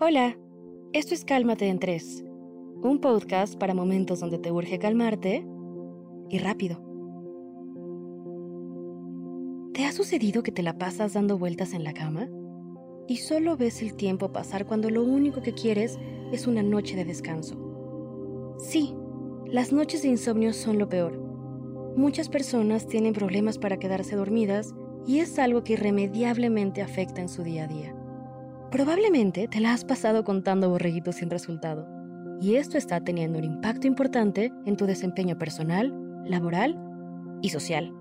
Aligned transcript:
Hola, 0.00 0.38
esto 0.92 1.12
es 1.12 1.24
Cálmate 1.24 1.66
en 1.66 1.80
3, 1.80 2.24
un 2.84 3.00
podcast 3.00 3.56
para 3.56 3.74
momentos 3.74 4.20
donde 4.20 4.38
te 4.38 4.52
urge 4.52 4.78
calmarte 4.78 5.44
y 6.30 6.38
rápido. 6.38 6.80
¿Te 9.74 9.86
ha 9.86 9.90
sucedido 9.90 10.44
que 10.44 10.52
te 10.52 10.62
la 10.62 10.78
pasas 10.78 11.14
dando 11.14 11.36
vueltas 11.36 11.72
en 11.72 11.82
la 11.82 11.94
cama? 11.94 12.28
Y 13.08 13.16
solo 13.16 13.56
ves 13.56 13.82
el 13.82 13.96
tiempo 13.96 14.30
pasar 14.30 14.66
cuando 14.66 14.88
lo 14.88 15.02
único 15.02 15.42
que 15.42 15.52
quieres 15.52 15.98
es 16.30 16.46
una 16.46 16.62
noche 16.62 16.94
de 16.94 17.04
descanso. 17.04 18.54
Sí, 18.60 18.94
las 19.46 19.72
noches 19.72 20.02
de 20.02 20.10
insomnio 20.10 20.52
son 20.52 20.78
lo 20.78 20.88
peor. 20.88 21.18
Muchas 21.96 22.28
personas 22.28 22.86
tienen 22.86 23.14
problemas 23.14 23.58
para 23.58 23.80
quedarse 23.80 24.14
dormidas 24.14 24.76
y 25.08 25.18
es 25.18 25.40
algo 25.40 25.64
que 25.64 25.72
irremediablemente 25.72 26.82
afecta 26.82 27.20
en 27.20 27.28
su 27.28 27.42
día 27.42 27.64
a 27.64 27.66
día. 27.66 27.96
Probablemente 28.70 29.48
te 29.48 29.60
la 29.60 29.72
has 29.72 29.82
pasado 29.84 30.24
contando 30.24 30.68
borreguitos 30.68 31.16
sin 31.16 31.30
resultado, 31.30 31.88
y 32.38 32.56
esto 32.56 32.76
está 32.76 33.00
teniendo 33.00 33.38
un 33.38 33.44
impacto 33.44 33.86
importante 33.86 34.52
en 34.66 34.76
tu 34.76 34.84
desempeño 34.84 35.38
personal, 35.38 35.94
laboral 36.26 36.78
y 37.40 37.48
social. 37.48 37.94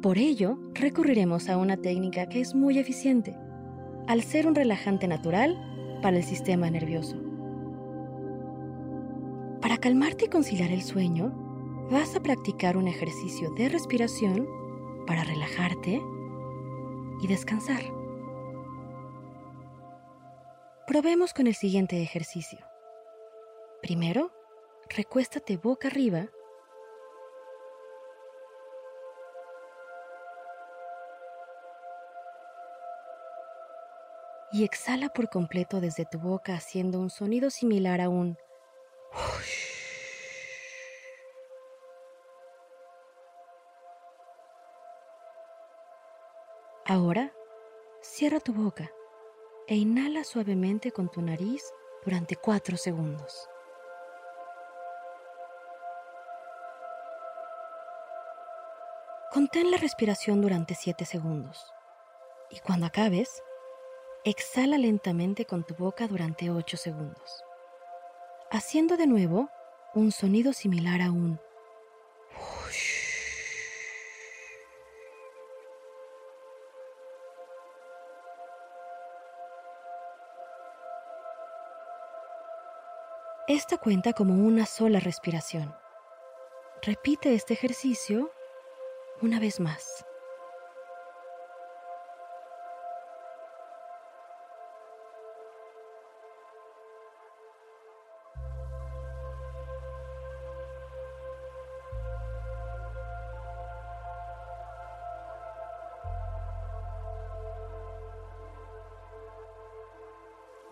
Por 0.00 0.16
ello, 0.16 0.60
recurriremos 0.74 1.48
a 1.48 1.56
una 1.56 1.76
técnica 1.76 2.28
que 2.28 2.40
es 2.40 2.54
muy 2.54 2.78
eficiente, 2.78 3.36
al 4.06 4.22
ser 4.22 4.46
un 4.46 4.54
relajante 4.54 5.08
natural 5.08 5.58
para 6.02 6.18
el 6.18 6.22
sistema 6.22 6.70
nervioso. 6.70 7.16
Para 9.60 9.76
calmarte 9.76 10.26
y 10.26 10.28
conciliar 10.28 10.70
el 10.70 10.82
sueño, 10.82 11.32
vas 11.90 12.14
a 12.14 12.20
practicar 12.20 12.76
un 12.76 12.86
ejercicio 12.86 13.52
de 13.54 13.68
respiración 13.68 14.46
para 15.06 15.24
relajarte 15.24 16.00
y 17.22 17.26
descansar. 17.26 17.82
Probemos 20.86 21.32
con 21.32 21.46
el 21.46 21.54
siguiente 21.54 22.02
ejercicio. 22.02 22.58
Primero, 23.82 24.32
recuéstate 24.88 25.56
boca 25.56 25.88
arriba 25.88 26.28
y 34.52 34.64
exhala 34.64 35.08
por 35.10 35.28
completo 35.30 35.80
desde 35.80 36.04
tu 36.04 36.18
boca 36.18 36.54
haciendo 36.54 36.98
un 36.98 37.10
sonido 37.10 37.50
similar 37.50 38.00
a 38.00 38.08
un 38.08 38.36
Ahora, 46.90 47.32
cierra 48.02 48.40
tu 48.40 48.52
boca 48.52 48.90
e 49.68 49.76
inhala 49.76 50.24
suavemente 50.24 50.90
con 50.90 51.08
tu 51.08 51.22
nariz 51.22 51.62
durante 52.04 52.34
4 52.34 52.76
segundos. 52.76 53.48
Contén 59.32 59.70
la 59.70 59.76
respiración 59.76 60.40
durante 60.40 60.74
7 60.74 61.04
segundos 61.04 61.64
y 62.50 62.58
cuando 62.58 62.86
acabes, 62.86 63.40
exhala 64.24 64.76
lentamente 64.76 65.44
con 65.44 65.62
tu 65.62 65.76
boca 65.76 66.08
durante 66.08 66.50
8 66.50 66.76
segundos, 66.76 67.44
haciendo 68.50 68.96
de 68.96 69.06
nuevo 69.06 69.48
un 69.94 70.10
sonido 70.10 70.52
similar 70.52 71.02
a 71.02 71.12
un 71.12 71.38
Esta 83.52 83.78
cuenta 83.78 84.12
como 84.12 84.34
una 84.34 84.64
sola 84.64 85.00
respiración. 85.00 85.74
Repite 86.82 87.34
este 87.34 87.52
ejercicio 87.54 88.30
una 89.22 89.40
vez 89.40 89.58
más. 89.58 90.06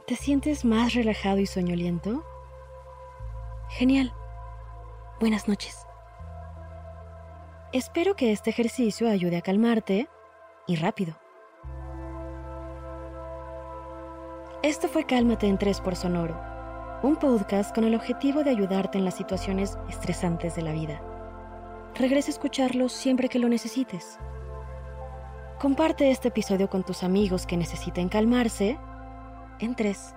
¿Te 0.06 0.14
sientes 0.14 0.64
más 0.64 0.94
relajado 0.94 1.40
y 1.40 1.46
soñoliento? 1.46 2.24
Genial. 3.78 4.12
Buenas 5.20 5.46
noches. 5.46 5.86
Espero 7.72 8.16
que 8.16 8.32
este 8.32 8.50
ejercicio 8.50 9.08
ayude 9.08 9.36
a 9.36 9.40
calmarte 9.40 10.08
y 10.66 10.74
rápido. 10.74 11.14
Esto 14.64 14.88
fue 14.88 15.06
Cálmate 15.06 15.46
en 15.46 15.58
3 15.58 15.80
por 15.80 15.94
Sonoro, 15.94 16.36
un 17.04 17.14
podcast 17.14 17.72
con 17.72 17.84
el 17.84 17.94
objetivo 17.94 18.42
de 18.42 18.50
ayudarte 18.50 18.98
en 18.98 19.04
las 19.04 19.14
situaciones 19.14 19.78
estresantes 19.88 20.56
de 20.56 20.62
la 20.62 20.72
vida. 20.72 21.00
Regresa 21.94 22.30
a 22.30 22.34
escucharlo 22.34 22.88
siempre 22.88 23.28
que 23.28 23.38
lo 23.38 23.48
necesites. 23.48 24.18
Comparte 25.60 26.10
este 26.10 26.26
episodio 26.28 26.68
con 26.68 26.82
tus 26.82 27.04
amigos 27.04 27.46
que 27.46 27.56
necesiten 27.56 28.08
calmarse 28.08 28.76
en 29.60 29.76
3. 29.76 30.16